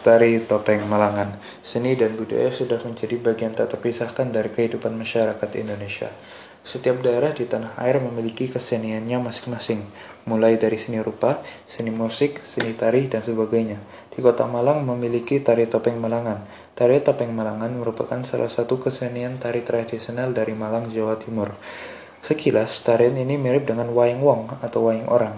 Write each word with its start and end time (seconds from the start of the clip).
Tari 0.00 0.40
Topeng 0.48 0.88
Malangan 0.88 1.36
Seni 1.60 1.92
dan 1.92 2.16
budaya 2.16 2.48
sudah 2.48 2.80
menjadi 2.80 3.20
bagian 3.20 3.52
tak 3.52 3.76
terpisahkan 3.76 4.32
dari 4.32 4.48
kehidupan 4.48 4.96
masyarakat 4.96 5.50
Indonesia. 5.60 6.08
Setiap 6.64 7.04
daerah 7.04 7.36
di 7.36 7.44
tanah 7.44 7.76
air 7.76 8.00
memiliki 8.00 8.48
keseniannya 8.48 9.20
masing-masing, 9.20 9.84
mulai 10.24 10.56
dari 10.56 10.80
seni 10.80 11.04
rupa, 11.04 11.44
seni 11.68 11.92
musik, 11.92 12.40
seni 12.40 12.72
tari, 12.72 13.12
dan 13.12 13.20
sebagainya. 13.20 13.76
Di 14.08 14.24
kota 14.24 14.48
Malang 14.48 14.88
memiliki 14.88 15.36
tari 15.44 15.68
topeng 15.68 16.00
Malangan. 16.00 16.48
Tari 16.72 17.04
topeng 17.04 17.36
Malangan 17.36 17.68
merupakan 17.68 18.24
salah 18.24 18.48
satu 18.48 18.80
kesenian 18.80 19.36
tari 19.36 19.60
tradisional 19.60 20.32
dari 20.32 20.56
Malang, 20.56 20.88
Jawa 20.88 21.20
Timur. 21.20 21.60
Sekilas, 22.24 22.72
tarian 22.80 23.20
ini 23.20 23.36
mirip 23.36 23.68
dengan 23.68 23.92
wayang 23.92 24.24
wong 24.24 24.64
atau 24.64 24.88
wayang 24.88 25.12
orang. 25.12 25.36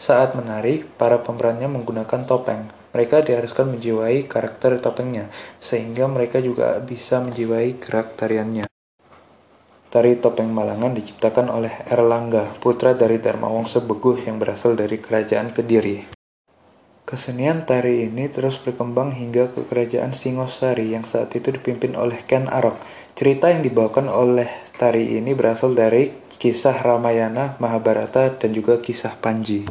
Saat 0.00 0.32
menari, 0.32 0.88
para 0.96 1.20
pemerannya 1.20 1.68
menggunakan 1.68 2.24
topeng, 2.24 2.79
mereka 2.90 3.22
diharuskan 3.22 3.76
menjiwai 3.76 4.26
karakter 4.26 4.78
topengnya, 4.82 5.30
sehingga 5.62 6.10
mereka 6.10 6.42
juga 6.42 6.78
bisa 6.82 7.22
menjiwai 7.22 7.78
gerak 7.78 8.18
tariannya. 8.18 8.70
Tari 9.90 10.22
Topeng 10.22 10.54
Malangan 10.54 10.94
diciptakan 10.94 11.50
oleh 11.50 11.82
Erlangga, 11.90 12.54
putra 12.62 12.94
dari 12.94 13.18
Dharma 13.18 13.50
Wangsa 13.50 13.82
Beguh 13.82 14.22
yang 14.22 14.38
berasal 14.38 14.78
dari 14.78 15.02
Kerajaan 15.02 15.50
Kediri. 15.50 16.06
Kesenian 17.02 17.66
tari 17.66 18.06
ini 18.06 18.30
terus 18.30 18.62
berkembang 18.62 19.10
hingga 19.10 19.50
ke 19.50 19.66
Kerajaan 19.66 20.14
Singosari 20.14 20.94
yang 20.94 21.02
saat 21.02 21.34
itu 21.34 21.50
dipimpin 21.50 21.98
oleh 21.98 22.22
Ken 22.22 22.46
Arok. 22.46 22.78
Cerita 23.18 23.50
yang 23.50 23.66
dibawakan 23.66 24.06
oleh 24.06 24.46
tari 24.78 25.18
ini 25.18 25.34
berasal 25.34 25.74
dari 25.74 26.14
kisah 26.38 26.78
Ramayana, 26.78 27.58
Mahabharata, 27.58 28.38
dan 28.38 28.54
juga 28.54 28.78
kisah 28.78 29.18
Panji. 29.18 29.66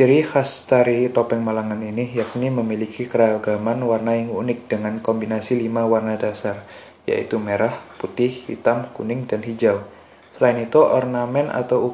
Ciri 0.00 0.24
khas 0.24 0.64
tari 0.64 1.12
topeng 1.12 1.44
Malangan 1.44 1.76
ini 1.84 2.08
yakni 2.16 2.48
memiliki 2.48 3.04
keragaman 3.04 3.84
warna 3.84 4.16
yang 4.16 4.32
unik 4.32 4.72
dengan 4.72 4.96
kombinasi 4.96 5.60
lima 5.60 5.84
warna 5.84 6.16
dasar, 6.16 6.64
yaitu 7.04 7.36
merah, 7.36 7.76
putih, 8.00 8.32
hitam, 8.48 8.88
kuning, 8.96 9.28
dan 9.28 9.44
hijau. 9.44 9.84
Selain 10.32 10.56
itu, 10.56 10.80
ornamen 10.80 11.52
atau 11.52 11.84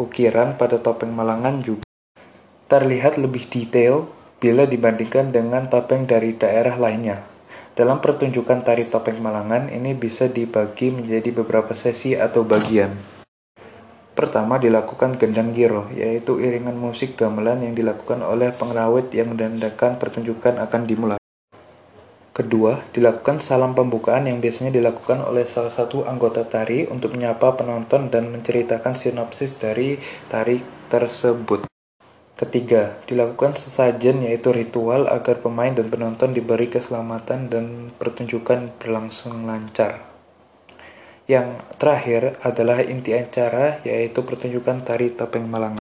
ukiran 0.00 0.56
pada 0.56 0.80
topeng 0.80 1.12
Malangan 1.12 1.60
juga 1.60 1.84
terlihat 2.72 3.20
lebih 3.20 3.44
detail 3.52 4.08
bila 4.40 4.64
dibandingkan 4.64 5.28
dengan 5.28 5.68
topeng 5.68 6.08
dari 6.08 6.32
daerah 6.40 6.80
lainnya. 6.80 7.28
Dalam 7.76 8.00
pertunjukan 8.00 8.64
tari 8.64 8.88
topeng 8.88 9.20
Malangan 9.20 9.68
ini 9.68 9.92
bisa 9.92 10.32
dibagi 10.32 10.96
menjadi 10.96 11.28
beberapa 11.36 11.76
sesi 11.76 12.16
atau 12.16 12.40
bagian. 12.40 13.19
Pertama 14.20 14.60
dilakukan 14.60 15.16
gendang 15.16 15.56
giro, 15.56 15.88
yaitu 15.96 16.44
iringan 16.44 16.76
musik 16.76 17.16
gamelan 17.16 17.64
yang 17.64 17.72
dilakukan 17.72 18.20
oleh 18.20 18.52
pengrawit 18.52 19.08
yang 19.16 19.32
menandakan 19.32 19.96
pertunjukan 19.96 20.60
akan 20.60 20.84
dimulai. 20.84 21.16
Kedua, 22.36 22.84
dilakukan 22.92 23.40
salam 23.40 23.72
pembukaan 23.72 24.28
yang 24.28 24.44
biasanya 24.44 24.76
dilakukan 24.76 25.24
oleh 25.24 25.48
salah 25.48 25.72
satu 25.72 26.04
anggota 26.04 26.44
tari 26.44 26.84
untuk 26.92 27.16
menyapa 27.16 27.56
penonton 27.56 28.12
dan 28.12 28.28
menceritakan 28.28 28.92
sinopsis 28.92 29.56
dari 29.56 29.96
tari 30.28 30.60
tersebut. 30.92 31.64
Ketiga, 32.36 33.00
dilakukan 33.08 33.56
sesajen 33.56 34.20
yaitu 34.20 34.52
ritual 34.52 35.08
agar 35.08 35.40
pemain 35.40 35.72
dan 35.72 35.88
penonton 35.88 36.36
diberi 36.36 36.68
keselamatan 36.68 37.48
dan 37.48 37.88
pertunjukan 37.96 38.68
berlangsung 38.76 39.48
lancar. 39.48 40.09
Yang 41.30 41.62
terakhir 41.78 42.42
adalah 42.42 42.82
inti 42.82 43.14
acara, 43.14 43.78
yaitu 43.86 44.26
pertunjukan 44.26 44.82
tari 44.82 45.14
topeng 45.14 45.46
Malangan. 45.46 45.78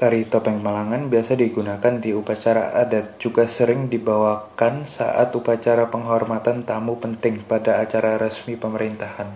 Tari 0.00 0.24
topeng 0.24 0.64
Malangan 0.64 1.12
biasa 1.12 1.36
digunakan 1.36 2.00
di 2.00 2.16
upacara 2.16 2.72
adat, 2.72 3.20
juga 3.20 3.44
sering 3.52 3.92
dibawakan 3.92 4.88
saat 4.88 5.36
upacara 5.36 5.92
penghormatan 5.92 6.64
tamu 6.64 6.96
penting 6.96 7.44
pada 7.44 7.84
acara 7.84 8.16
resmi 8.16 8.56
pemerintahan. 8.56 9.28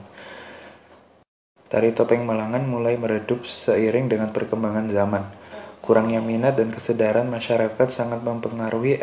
Tari 1.69 1.93
topeng 1.93 2.25
Malangan 2.25 2.65
mulai 2.65 2.97
meredup 2.97 3.45
seiring 3.45 4.09
dengan 4.09 4.33
perkembangan 4.33 4.89
zaman. 4.89 5.29
Kurangnya 5.85 6.25
minat 6.25 6.57
dan 6.57 6.73
kesadaran 6.73 7.29
masyarakat 7.29 7.93
sangat 7.93 8.25
mempengaruhi 8.25 8.97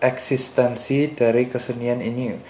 eksistensi 0.00 1.12
dari 1.12 1.44
kesenian 1.44 2.00
ini 2.00 2.40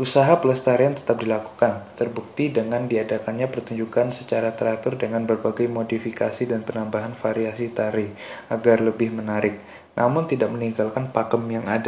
Usaha 0.00 0.40
pelestarian 0.40 0.96
tetap 0.96 1.20
dilakukan, 1.20 1.84
terbukti 1.92 2.48
dengan 2.48 2.88
diadakannya 2.88 3.52
pertunjukan 3.52 4.16
secara 4.16 4.48
teratur 4.56 4.96
dengan 4.96 5.28
berbagai 5.28 5.68
modifikasi 5.68 6.48
dan 6.48 6.64
penambahan 6.64 7.12
variasi 7.12 7.68
tari 7.68 8.08
agar 8.48 8.80
lebih 8.80 9.12
menarik, 9.12 9.60
namun 10.00 10.24
tidak 10.24 10.48
meninggalkan 10.56 11.12
pakem 11.12 11.44
yang 11.52 11.68
ada. 11.68 11.84